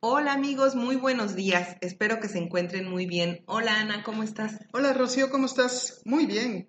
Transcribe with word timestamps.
Hola 0.00 0.34
amigos, 0.34 0.74
muy 0.74 0.96
buenos 0.96 1.34
días. 1.34 1.78
Espero 1.80 2.20
que 2.20 2.28
se 2.28 2.36
encuentren 2.36 2.86
muy 2.86 3.06
bien. 3.06 3.42
Hola 3.46 3.80
Ana, 3.80 4.04
¿cómo 4.04 4.22
estás? 4.22 4.58
Hola 4.74 4.92
Rocío, 4.92 5.30
¿cómo 5.30 5.46
estás? 5.46 6.02
Muy 6.04 6.26
bien. 6.26 6.68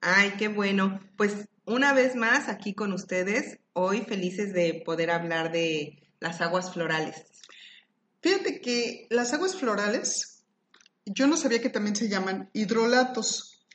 Ay, 0.00 0.34
qué 0.38 0.46
bueno. 0.46 1.00
Pues 1.16 1.48
una 1.64 1.92
vez 1.92 2.14
más 2.14 2.48
aquí 2.48 2.74
con 2.74 2.92
ustedes, 2.92 3.58
hoy 3.72 4.02
felices 4.02 4.52
de 4.52 4.80
poder 4.86 5.10
hablar 5.10 5.50
de 5.50 6.08
las 6.20 6.40
aguas 6.40 6.72
florales. 6.72 7.24
Fíjate 8.22 8.60
que 8.60 9.08
las 9.10 9.34
aguas 9.34 9.56
florales, 9.56 10.44
yo 11.04 11.26
no 11.26 11.36
sabía 11.36 11.60
que 11.60 11.70
también 11.70 11.96
se 11.96 12.08
llaman 12.08 12.48
hidrolatos. 12.52 13.66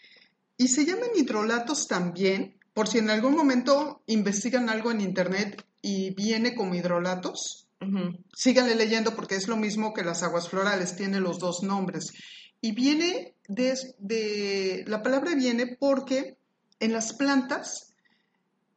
Y 0.56 0.70
se 0.70 0.86
llaman 0.86 1.10
hidrolatos 1.14 1.90
también, 1.90 2.58
por 2.74 2.88
si 2.88 3.00
en 3.00 3.10
algún 3.10 3.36
momento 3.36 4.02
investigan 4.08 4.70
algo 4.70 4.92
en 4.92 5.02
internet 5.02 5.66
y 5.82 6.12
viene 6.12 6.56
como 6.56 6.74
hidrolatos 6.74 7.63
Síganle 8.34 8.76
leyendo 8.76 9.16
porque 9.16 9.36
es 9.36 9.48
lo 9.48 9.58
mismo 9.58 9.94
que 9.94 10.04
las 10.04 10.24
aguas 10.24 10.50
florales, 10.50 10.96
tiene 10.96 11.20
los 11.20 11.40
dos 11.40 11.64
nombres. 11.64 12.12
Y 12.62 12.72
viene 12.72 13.36
de, 13.48 14.84
la 14.88 15.04
palabra 15.04 15.36
viene 15.36 15.76
porque 15.80 16.38
en 16.80 16.94
las 16.94 17.14
plantas 17.14 17.94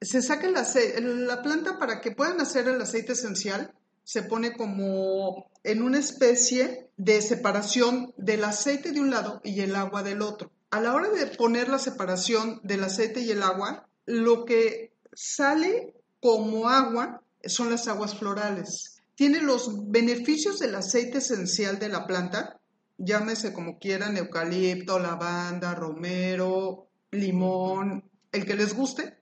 se 0.01 0.23
saca 0.23 0.49
la 0.49 1.43
planta 1.43 1.79
para 1.79 2.01
que 2.01 2.11
puedan 2.11 2.41
hacer 2.41 2.69
el 2.69 2.81
aceite 2.81 3.13
esencial, 3.13 3.73
se 4.05 4.23
pone 4.23 4.53
como 4.53 5.51
en 5.65 5.83
una 5.83 5.99
especie 5.99 6.91
de 6.97 7.23
separación 7.23 8.13
del 8.17 8.45
aceite 8.45 8.93
de 8.93 9.01
un 9.01 9.11
lado 9.11 9.41
y 9.43 9.61
el 9.61 9.75
agua 9.75 10.03
del 10.03 10.23
otro. 10.23 10.51
A 10.71 10.81
la 10.81 10.95
hora 10.95 11.09
de 11.11 11.27
poner 11.27 11.69
la 11.69 11.79
separación 11.79 12.61
del 12.63 12.85
aceite 12.85 13.21
y 13.21 13.31
el 13.31 13.43
agua, 13.43 13.89
lo 14.05 14.45
que 14.45 14.93
sale 15.13 15.95
como 16.21 16.69
agua 16.69 17.23
son 17.45 17.71
las 17.71 17.89
aguas 17.89 18.17
florales 18.17 18.96
tiene 19.17 19.41
los 19.41 19.91
beneficios 19.91 20.59
del 20.59 20.75
aceite 20.75 21.19
esencial 21.19 21.79
de 21.79 21.89
la 21.89 22.07
planta, 22.07 22.61
llámese 22.99 23.53
como 23.53 23.79
quieran, 23.79 24.17
eucalipto, 24.17 24.99
lavanda, 24.99 25.75
romero, 25.75 26.89
limón, 27.11 28.05
el 28.31 28.45
que 28.45 28.55
les 28.55 28.75
guste. 28.75 29.17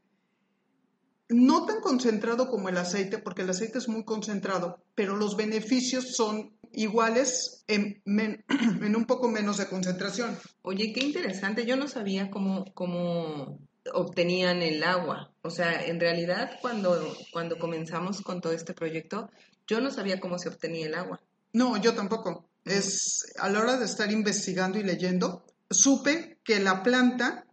No 1.28 1.64
tan 1.64 1.80
concentrado 1.80 2.48
como 2.48 2.68
el 2.68 2.76
aceite, 2.76 3.18
porque 3.18 3.42
el 3.42 3.50
aceite 3.50 3.78
es 3.78 3.88
muy 3.88 4.04
concentrado, 4.04 4.84
pero 4.94 5.16
los 5.16 5.36
beneficios 5.36 6.14
son 6.14 6.58
iguales 6.72 7.64
en, 7.68 8.02
un 8.96 9.06
poco 9.06 9.28
menos 9.28 9.58
de 9.58 9.68
concentración. 9.68 10.36
Oye, 10.62 10.92
qué 10.92 11.04
interesante. 11.04 11.66
Yo 11.66 11.76
no 11.76 11.86
sabía 11.86 12.30
cómo, 12.30 12.64
cómo 12.74 13.60
obtenían 13.92 14.60
el 14.60 14.82
agua. 14.82 15.33
O 15.46 15.50
sea, 15.50 15.84
en 15.84 16.00
realidad 16.00 16.52
cuando, 16.62 17.14
cuando 17.30 17.58
comenzamos 17.58 18.22
con 18.22 18.40
todo 18.40 18.54
este 18.54 18.72
proyecto, 18.72 19.30
yo 19.66 19.78
no 19.82 19.90
sabía 19.90 20.18
cómo 20.18 20.38
se 20.38 20.48
obtenía 20.48 20.86
el 20.86 20.94
agua. 20.94 21.20
No, 21.52 21.76
yo 21.76 21.94
tampoco. 21.94 22.48
Es 22.64 23.26
a 23.38 23.50
la 23.50 23.60
hora 23.60 23.76
de 23.76 23.84
estar 23.84 24.10
investigando 24.10 24.78
y 24.78 24.82
leyendo, 24.82 25.44
supe 25.68 26.38
que 26.42 26.60
la 26.60 26.82
planta 26.82 27.44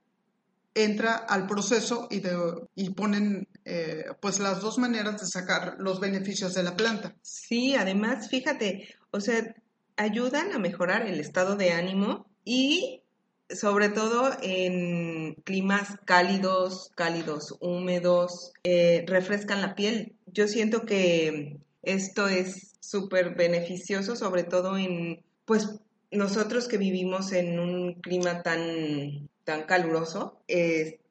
entra 0.74 1.16
al 1.16 1.48
proceso 1.48 2.08
y, 2.10 2.22
de, 2.22 2.34
y 2.76 2.92
ponen 2.92 3.50
eh, 3.66 4.06
pues 4.22 4.40
las 4.40 4.62
dos 4.62 4.78
maneras 4.78 5.20
de 5.20 5.28
sacar 5.28 5.76
los 5.80 6.00
beneficios 6.00 6.54
de 6.54 6.64
la 6.64 6.78
planta. 6.78 7.14
Sí, 7.22 7.76
además, 7.76 8.30
fíjate, 8.30 8.88
o 9.12 9.20
sea, 9.20 9.54
ayudan 9.98 10.54
a 10.54 10.60
mejorar 10.60 11.06
el 11.08 11.20
estado 11.20 11.58
de 11.58 11.74
ánimo 11.74 12.32
y 12.46 13.01
sobre 13.56 13.90
todo 13.90 14.32
en 14.42 15.36
climas 15.44 15.98
cálidos, 16.06 16.92
cálidos, 16.96 17.56
húmedos, 17.60 18.54
eh, 18.64 19.04
refrescan 19.08 19.62
la 19.62 19.76
piel. 19.76 20.16
Yo 20.28 20.48
siento 20.48 20.86
que 20.86 21.58
esto 21.84 22.28
es 22.28 22.74
súper 22.80 23.36
beneficioso, 23.36 24.16
sobre 24.16 24.44
todo 24.44 24.78
en, 24.78 25.24
pues, 25.46 25.80
nosotros 26.12 26.68
que 26.68 26.78
vivimos 26.78 27.32
en 27.32 27.60
un 27.60 27.94
clima 28.02 28.44
tan, 28.44 29.30
tan 29.46 29.64
caluroso, 29.64 30.42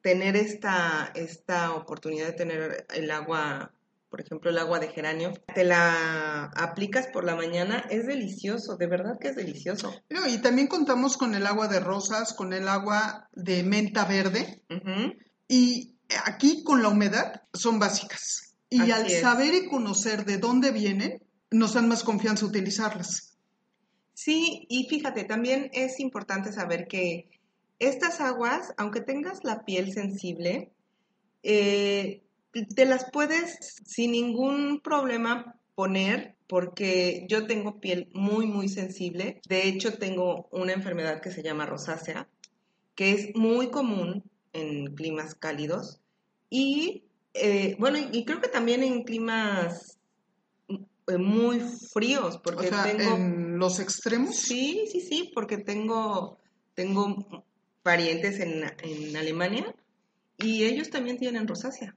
tener 0.01 0.35
esta, 0.35 1.11
esta 1.15 1.73
oportunidad 1.73 2.27
de 2.27 2.33
tener 2.33 2.85
el 2.93 3.11
agua, 3.11 3.71
por 4.11 4.19
ejemplo, 4.19 4.51
el 4.51 4.57
agua 4.57 4.79
de 4.79 4.89
geranio, 4.89 5.33
te 5.55 5.63
la 5.63 6.51
aplicas 6.57 7.07
por 7.07 7.23
la 7.23 7.37
mañana, 7.37 7.85
es 7.89 8.05
delicioso, 8.05 8.75
de 8.75 8.85
verdad 8.85 9.17
que 9.17 9.29
es 9.29 9.37
delicioso. 9.37 9.93
y 10.09 10.37
también 10.39 10.67
contamos 10.67 11.15
con 11.15 11.33
el 11.33 11.47
agua 11.47 11.69
de 11.69 11.79
rosas, 11.79 12.33
con 12.33 12.51
el 12.51 12.67
agua 12.67 13.29
de 13.31 13.63
menta 13.63 14.03
verde, 14.03 14.61
y 15.47 15.95
aquí 16.25 16.61
con 16.63 16.83
la 16.83 16.89
humedad 16.89 17.43
son 17.53 17.79
básicas. 17.79 18.53
Y 18.69 18.91
al 18.91 19.09
saber 19.09 19.53
y 19.53 19.69
conocer 19.69 20.25
de 20.25 20.37
dónde 20.37 20.71
vienen, 20.71 21.23
nos 21.49 21.73
dan 21.73 21.87
más 21.87 22.03
confianza 22.03 22.45
utilizarlas. 22.45 23.37
Sí, 24.13 24.65
y 24.69 24.87
fíjate, 24.89 25.23
también 25.23 25.69
es 25.73 26.01
importante 26.01 26.51
saber 26.51 26.87
que 26.87 27.29
estas 27.79 28.19
aguas, 28.19 28.73
aunque 28.77 28.99
tengas 28.99 29.43
la 29.43 29.63
piel 29.63 29.93
sensible, 29.93 30.71
eh, 31.43 32.21
te 32.51 32.85
las 32.85 33.09
puedes 33.11 33.75
sin 33.85 34.11
ningún 34.11 34.81
problema 34.81 35.55
poner 35.75 36.35
porque 36.47 37.25
yo 37.29 37.47
tengo 37.47 37.79
piel 37.79 38.09
muy, 38.13 38.45
muy 38.45 38.67
sensible. 38.67 39.41
De 39.47 39.67
hecho, 39.67 39.97
tengo 39.97 40.49
una 40.51 40.73
enfermedad 40.73 41.21
que 41.21 41.31
se 41.31 41.43
llama 41.43 41.65
rosácea, 41.65 42.27
que 42.95 43.11
es 43.11 43.35
muy 43.35 43.69
común 43.69 44.23
en 44.53 44.93
climas 44.95 45.33
cálidos 45.33 46.01
y 46.49 47.05
eh, 47.33 47.75
bueno, 47.79 47.97
y 48.11 48.25
creo 48.25 48.41
que 48.41 48.49
también 48.49 48.83
en 48.83 49.03
climas 49.03 49.97
eh, 50.67 51.17
muy 51.17 51.61
fríos, 51.93 52.37
porque 52.43 52.69
tengo... 52.69 53.15
¿En 53.15 53.57
los 53.57 53.79
extremos? 53.79 54.35
Sí, 54.35 54.87
sí, 54.91 55.01
sí, 55.01 55.31
porque 55.33 55.57
tengo, 55.57 56.39
tengo 56.73 57.45
parientes 57.83 58.39
en, 58.39 58.63
en 58.83 59.15
Alemania 59.15 59.73
y 60.37 60.65
ellos 60.65 60.89
también 60.89 61.17
tienen 61.17 61.47
rosácea. 61.47 61.95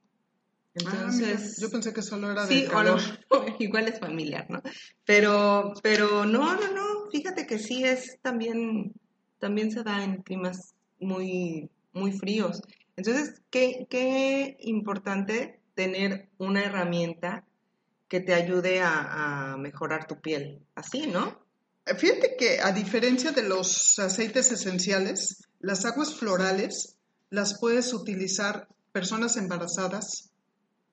Ah, 0.76 0.90
Entonces, 0.90 1.58
yo 1.60 1.70
pensé 1.70 1.92
que 1.92 2.02
solo 2.02 2.32
era 2.32 2.46
de 2.46 2.54
sí, 2.54 2.64
igual 3.60 3.88
es 3.88 4.00
familiar, 4.00 4.46
¿no? 4.50 4.60
Pero, 5.04 5.72
pero 5.82 6.24
no, 6.24 6.54
no, 6.56 6.72
no, 6.72 7.10
fíjate 7.12 7.46
que 7.46 7.58
sí 7.58 7.84
es 7.84 8.18
también, 8.22 8.92
también 9.38 9.70
se 9.70 9.84
da 9.84 10.02
en 10.02 10.22
climas 10.22 10.74
muy, 10.98 11.70
muy 11.92 12.12
fríos. 12.12 12.60
Entonces, 12.96 13.40
qué, 13.50 13.86
qué 13.88 14.56
importante 14.60 15.60
tener 15.74 16.28
una 16.38 16.64
herramienta 16.64 17.44
que 18.08 18.20
te 18.20 18.34
ayude 18.34 18.80
a, 18.80 19.56
mejorar 19.58 20.06
tu 20.06 20.20
piel. 20.20 20.60
Así, 20.74 21.06
¿no? 21.06 21.40
Fíjate 21.98 22.36
que 22.38 22.60
a 22.60 22.72
diferencia 22.72 23.32
de 23.32 23.42
los 23.42 23.98
aceites 23.98 24.52
esenciales, 24.52 25.48
las 25.60 25.84
aguas 25.84 26.14
florales 26.14 26.96
las 27.30 27.58
puedes 27.58 27.92
utilizar 27.92 28.68
personas 28.92 29.36
embarazadas, 29.36 30.30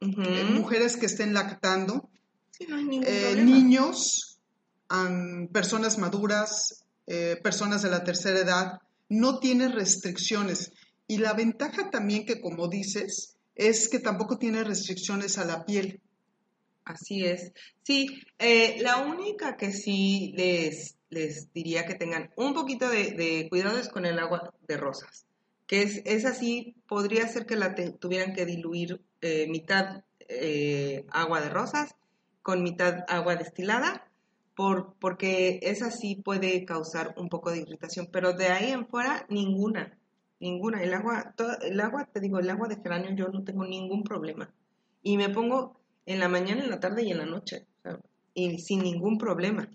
eh, 0.01 0.43
mujeres 0.43 0.97
que 0.97 1.05
estén 1.05 1.33
lactando, 1.33 2.09
eh, 2.59 3.35
niños, 3.37 4.39
personas 5.51 5.97
maduras, 5.97 6.83
eh, 7.07 7.37
personas 7.41 7.81
de 7.81 7.89
la 7.89 8.03
tercera 8.03 8.39
edad. 8.39 8.79
No 9.09 9.39
tiene 9.39 9.67
restricciones. 9.67 10.71
Y 11.07 11.17
la 11.17 11.33
ventaja 11.33 11.89
también 11.89 12.25
que, 12.25 12.39
como 12.39 12.67
dices, 12.67 13.35
es 13.55 13.89
que 13.89 13.99
tampoco 13.99 14.37
tiene 14.37 14.63
restricciones 14.63 15.37
a 15.37 15.45
la 15.45 15.65
piel. 15.65 15.99
Así 16.85 17.25
es. 17.25 17.51
Sí, 17.83 18.07
eh, 18.39 18.77
la 18.81 18.97
única 18.97 19.57
que 19.57 19.71
sí 19.71 20.33
les, 20.35 20.95
les 21.09 21.51
diría 21.53 21.85
que 21.85 21.95
tengan 21.95 22.31
un 22.37 22.53
poquito 22.53 22.89
de, 22.89 23.47
cuidado 23.49 23.77
es 23.77 23.89
con 23.89 24.05
el 24.05 24.17
agua 24.19 24.53
de 24.67 24.77
rosas, 24.77 25.25
que 25.71 25.83
es, 25.83 26.01
es 26.03 26.25
así, 26.25 26.75
podría 26.85 27.25
ser 27.29 27.45
que 27.45 27.55
la 27.55 27.73
tuvieran 27.97 28.33
que 28.33 28.45
diluir 28.45 28.99
eh, 29.21 29.47
mitad 29.47 30.03
eh, 30.27 31.05
agua 31.11 31.39
de 31.39 31.47
rosas 31.47 31.95
con 32.41 32.61
mitad 32.61 33.05
agua 33.07 33.37
destilada, 33.37 34.05
por, 34.53 34.95
porque 34.99 35.59
esa 35.61 35.89
sí 35.89 36.17
puede 36.17 36.65
causar 36.65 37.13
un 37.15 37.29
poco 37.29 37.51
de 37.51 37.59
irritación, 37.59 38.09
pero 38.11 38.33
de 38.33 38.49
ahí 38.49 38.71
en 38.71 38.85
fuera 38.85 39.25
ninguna. 39.29 39.97
Ninguna. 40.41 40.83
El 40.83 40.93
agua, 40.93 41.33
el 41.61 41.79
agua, 41.79 42.05
te 42.11 42.19
digo, 42.19 42.39
el 42.39 42.49
agua 42.49 42.67
de 42.67 42.75
geranio 42.75 43.15
yo 43.15 43.29
no 43.29 43.45
tengo 43.45 43.65
ningún 43.65 44.03
problema. 44.03 44.53
Y 45.01 45.15
me 45.15 45.29
pongo 45.29 45.79
en 46.05 46.19
la 46.19 46.27
mañana, 46.27 46.65
en 46.65 46.69
la 46.69 46.81
tarde 46.81 47.03
y 47.03 47.11
en 47.11 47.19
la 47.19 47.25
noche. 47.25 47.65
y 48.33 48.59
sin 48.59 48.81
ningún 48.83 49.17
problema. 49.17 49.69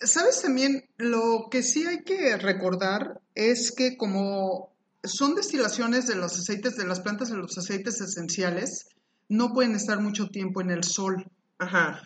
¿Sabes 0.00 0.40
también? 0.40 0.88
Lo 0.96 1.48
que 1.50 1.62
sí 1.62 1.84
hay 1.86 2.04
que 2.04 2.38
recordar 2.38 3.20
es 3.34 3.70
que 3.70 3.98
como 3.98 4.71
son 5.04 5.34
destilaciones 5.34 6.06
de 6.06 6.14
los 6.14 6.38
aceites, 6.38 6.76
de 6.76 6.86
las 6.86 7.00
plantas 7.00 7.30
de 7.30 7.36
los 7.36 7.56
aceites 7.58 8.00
esenciales, 8.00 8.86
no 9.28 9.52
pueden 9.52 9.74
estar 9.74 10.00
mucho 10.00 10.28
tiempo 10.28 10.60
en 10.60 10.70
el 10.70 10.84
sol. 10.84 11.26
Ajá. 11.58 12.02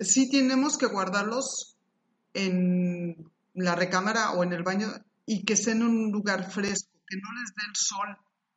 Sí 0.00 0.30
tenemos 0.30 0.78
que 0.78 0.86
guardarlos 0.86 1.76
en 2.34 3.30
la 3.54 3.74
recámara 3.74 4.32
o 4.32 4.44
en 4.44 4.52
el 4.52 4.62
baño 4.62 4.88
y 5.26 5.44
que 5.44 5.54
estén 5.54 5.78
en 5.78 5.88
un 5.88 6.12
lugar 6.12 6.50
fresco, 6.50 6.90
que 7.06 7.16
no 7.16 7.28
les 7.40 7.54
dé 7.54 7.62
el 7.68 7.76
sol 7.76 8.16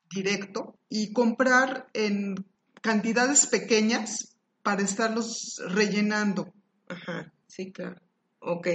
directo 0.10 0.78
y 0.90 1.14
comprar 1.14 1.88
en 1.94 2.46
cantidades 2.82 3.48
pequeñas 3.48 4.36
para 4.64 4.84
estarlos 4.84 5.62
rellenando. 5.68 6.54
Ajá, 6.88 7.32
sí, 7.48 7.72
claro. 7.72 8.00
Ok. 8.40 8.68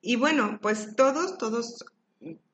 Y 0.00 0.16
bueno, 0.16 0.58
pues 0.60 0.96
todos, 0.96 1.38
todos 1.38 1.84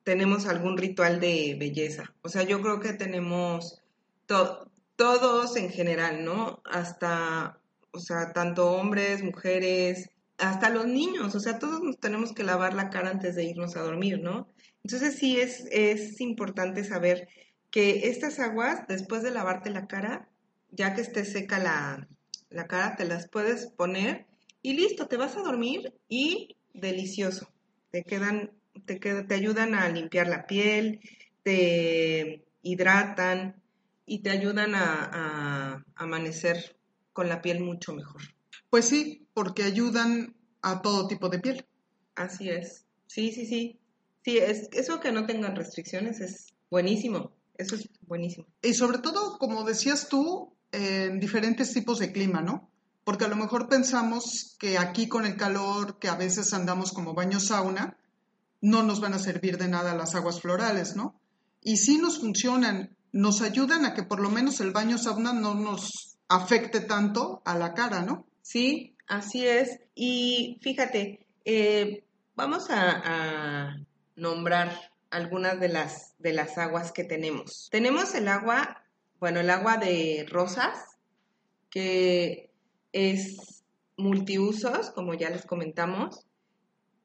tenemos 0.04 0.46
algún 0.46 0.76
ritual 0.76 1.20
de 1.20 1.56
belleza. 1.58 2.14
O 2.22 2.28
sea, 2.28 2.42
yo 2.42 2.60
creo 2.62 2.80
que 2.80 2.92
tenemos 2.92 3.82
todos 4.26 5.56
en 5.56 5.70
general, 5.70 6.24
¿no? 6.24 6.62
Hasta, 6.64 7.58
o 7.92 7.98
sea, 7.98 8.32
tanto 8.32 8.72
hombres, 8.72 9.22
mujeres, 9.22 10.10
hasta 10.38 10.70
los 10.70 10.86
niños. 10.86 11.34
O 11.34 11.40
sea, 11.40 11.58
todos 11.58 11.82
nos 11.82 11.98
tenemos 11.98 12.32
que 12.32 12.44
lavar 12.44 12.74
la 12.74 12.90
cara 12.90 13.10
antes 13.10 13.34
de 13.34 13.44
irnos 13.44 13.76
a 13.76 13.82
dormir, 13.82 14.20
¿no? 14.20 14.48
Entonces 14.84 15.16
sí 15.16 15.40
es, 15.40 15.66
es 15.70 16.20
importante 16.20 16.84
saber 16.84 17.28
que 17.70 18.08
estas 18.08 18.38
aguas, 18.38 18.86
después 18.88 19.22
de 19.22 19.30
lavarte 19.30 19.70
la 19.70 19.86
cara, 19.86 20.28
ya 20.70 20.94
que 20.94 21.02
esté 21.02 21.24
seca 21.24 21.58
la, 21.58 22.08
la 22.50 22.66
cara, 22.66 22.96
te 22.96 23.04
las 23.04 23.28
puedes 23.28 23.66
poner 23.66 24.26
y 24.62 24.74
listo, 24.74 25.06
te 25.06 25.16
vas 25.16 25.36
a 25.36 25.42
dormir 25.42 25.94
y 26.08 26.56
delicioso. 26.74 27.50
Te 27.90 28.02
quedan, 28.04 28.50
te, 28.84 28.96
te 28.98 29.34
ayudan 29.34 29.74
a 29.74 29.88
limpiar 29.88 30.28
la 30.28 30.46
piel, 30.46 31.00
te 31.42 32.44
hidratan 32.62 33.62
y 34.06 34.20
te 34.20 34.30
ayudan 34.30 34.74
a, 34.74 35.84
amanecer 35.96 36.76
con 37.12 37.28
la 37.28 37.42
piel 37.42 37.60
mucho 37.60 37.92
mejor. 37.92 38.22
Pues 38.70 38.86
sí, 38.86 39.26
porque 39.34 39.64
ayudan 39.64 40.34
a 40.62 40.82
todo 40.82 41.06
tipo 41.06 41.28
de 41.28 41.38
piel. 41.38 41.66
Así 42.14 42.48
es. 42.48 42.84
Sí, 43.06 43.32
sí, 43.32 43.46
sí. 43.46 43.78
Sí, 44.24 44.38
es, 44.38 44.68
eso 44.72 45.00
que 45.00 45.12
no 45.12 45.26
tengan 45.26 45.56
restricciones 45.56 46.20
es 46.20 46.54
buenísimo. 46.70 47.32
Eso 47.56 47.74
es 47.74 47.88
buenísimo. 48.06 48.46
Y 48.62 48.74
sobre 48.74 48.98
todo, 48.98 49.38
como 49.38 49.64
decías 49.64 50.08
tú, 50.08 50.54
en 50.72 51.18
diferentes 51.18 51.72
tipos 51.72 51.98
de 51.98 52.12
clima, 52.12 52.40
¿no? 52.40 52.70
Porque 53.04 53.24
a 53.24 53.28
lo 53.28 53.36
mejor 53.36 53.68
pensamos 53.68 54.56
que 54.58 54.78
aquí 54.78 55.08
con 55.08 55.24
el 55.24 55.36
calor, 55.36 55.98
que 55.98 56.08
a 56.08 56.16
veces 56.16 56.52
andamos 56.52 56.92
como 56.92 57.14
baño 57.14 57.40
sauna, 57.40 57.96
no 58.60 58.82
nos 58.82 59.00
van 59.00 59.14
a 59.14 59.18
servir 59.18 59.58
de 59.58 59.68
nada 59.68 59.94
las 59.94 60.14
aguas 60.14 60.40
florales, 60.40 60.96
¿no? 60.96 61.20
Y 61.62 61.76
sí 61.76 61.98
nos 61.98 62.20
funcionan, 62.20 62.96
nos 63.12 63.42
ayudan 63.42 63.84
a 63.84 63.94
que 63.94 64.02
por 64.02 64.20
lo 64.20 64.30
menos 64.30 64.60
el 64.60 64.72
baño 64.72 64.98
sauna 64.98 65.32
no 65.32 65.54
nos 65.54 66.16
afecte 66.28 66.80
tanto 66.80 67.42
a 67.44 67.56
la 67.56 67.74
cara, 67.74 68.02
¿no? 68.02 68.26
Sí, 68.42 68.96
así 69.06 69.46
es. 69.46 69.80
Y 69.94 70.58
fíjate, 70.62 71.26
eh, 71.44 72.04
vamos 72.34 72.66
a, 72.70 73.76
nombrar 74.16 74.90
algunas 75.10 75.60
de 75.60 75.68
las, 75.68 76.14
de 76.18 76.32
las 76.32 76.58
aguas 76.58 76.90
que 76.90 77.04
tenemos. 77.04 77.68
Tenemos 77.70 78.14
el 78.16 78.26
agua, 78.26 78.82
bueno, 79.20 79.38
el 79.38 79.48
agua 79.48 79.76
de 79.76 80.26
rosas, 80.28 80.76
que 81.70 82.50
es 82.92 83.62
multiusos, 83.96 84.90
como 84.90 85.14
ya 85.14 85.30
les 85.30 85.46
comentamos, 85.46 86.26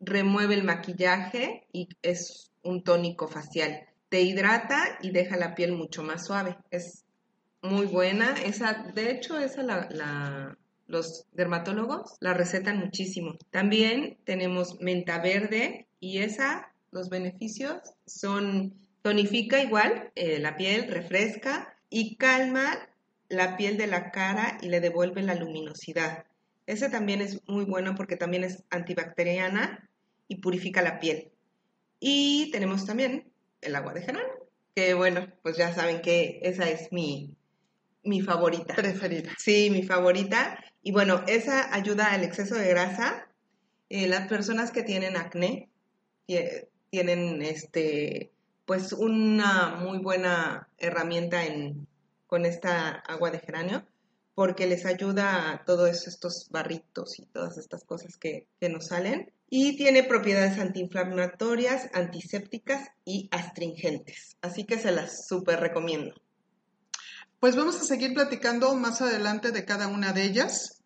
remueve 0.06 0.56
el 0.56 0.64
maquillaje 0.64 1.68
y 1.72 1.90
es 2.02 2.52
un 2.64 2.84
tónico 2.84 3.28
facial. 3.28 3.88
Te 4.10 4.22
hidrata 4.22 5.00
y 5.02 5.12
deja 5.12 5.38
la 5.38 5.56
piel 5.56 5.74
mucho 5.74 6.04
más 6.04 6.26
suave. 6.26 6.58
Es 6.72 7.04
muy 7.62 7.86
buena. 7.86 8.36
Esa, 8.44 8.92
de 8.94 9.12
hecho, 9.12 9.40
esa 9.40 9.64
la, 9.64 10.58
los 10.88 11.26
dermatólogos 11.32 12.16
la 12.20 12.34
recetan 12.34 12.78
muchísimo. 12.78 13.38
También 13.50 14.18
tenemos 14.26 14.80
menta 14.80 15.20
verde 15.20 15.88
y 16.00 16.20
esa, 16.20 16.72
los 16.92 17.10
beneficios 17.10 17.82
son 18.06 18.76
tonifica 19.02 19.62
igual 19.62 20.12
eh, 20.16 20.40
la 20.40 20.56
piel, 20.56 20.88
refresca 20.88 21.76
y 21.90 22.16
calma 22.16 22.90
la 23.30 23.58
piel 23.58 23.78
de 23.78 23.88
la 23.88 24.12
cara 24.12 24.58
y 24.62 24.70
le 24.70 24.80
devuelve 24.80 25.22
la 25.24 25.36
luminosidad. 25.36 26.26
Ese 26.66 26.90
también 26.90 27.22
es 27.22 27.42
muy 27.48 27.66
bueno 27.66 27.96
porque 27.96 28.16
también 28.16 28.44
es 28.44 28.64
antibacteriana 28.70 29.90
y 30.34 30.42
purifica 30.42 30.82
la 30.82 31.00
piel. 31.00 31.32
Y 32.00 32.50
tenemos 32.52 32.86
también 32.86 33.32
el 33.62 33.76
agua 33.76 33.94
de 33.94 34.02
geranio, 34.02 34.50
que 34.76 34.94
bueno, 34.94 35.32
pues 35.42 35.58
ya 35.58 35.74
saben 35.74 36.02
que 36.02 36.40
esa 36.44 36.70
es 36.70 36.92
mi, 36.92 37.36
mi 38.04 38.22
favorita. 38.22 38.76
Preferida. 38.76 39.32
Sí, 39.38 39.70
mi 39.70 39.84
favorita. 39.84 40.60
Y 40.82 40.92
bueno, 40.92 41.24
esa 41.28 41.74
ayuda 41.74 42.12
al 42.12 42.24
exceso 42.24 42.56
de 42.56 42.68
grasa. 42.68 43.30
Eh, 43.90 44.08
las 44.08 44.28
personas 44.28 44.72
que 44.72 44.84
tienen 44.84 45.16
acné 45.16 45.70
tienen 46.90 47.42
este, 47.42 48.32
pues 48.66 48.92
una 48.92 49.76
muy 49.76 50.00
buena 50.00 50.68
herramienta 50.78 51.46
en 51.46 51.88
con 52.26 52.46
esta 52.46 52.90
agua 52.90 53.30
de 53.30 53.40
geranio 53.40 53.86
porque 54.36 54.66
les 54.66 54.86
ayuda 54.86 55.52
a 55.52 55.64
todos 55.66 56.08
estos 56.08 56.48
barritos 56.50 57.20
y 57.20 57.26
todas 57.28 57.58
estas 57.58 57.84
cosas 57.84 58.18
que, 58.18 58.48
nos 58.62 58.88
salen. 58.88 59.32
Y 59.50 59.78
tiene 59.78 60.04
propiedades 60.04 60.58
antiinflamatorias, 60.58 61.90
antisépticas 61.94 62.90
y 63.06 63.30
astringentes. 63.32 64.38
Así 64.42 64.64
que 64.64 64.80
se 64.80 64.92
las 64.92 65.28
súper 65.28 65.60
recomiendo. 65.60 66.16
Pues 67.40 67.56
vamos 67.56 67.80
a 67.80 67.84
seguir 67.84 68.14
platicando 68.14 68.74
más 68.76 69.02
adelante 69.02 69.52
de 69.52 69.66
cada 69.66 69.88
una 69.88 70.14
de 70.14 70.24
ellas. 70.24 70.82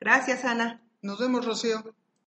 Gracias, 0.01 0.47
Ana. 0.47 0.83
Nos 1.03 1.19
vemos, 1.19 1.45
Rocío. 1.45 1.95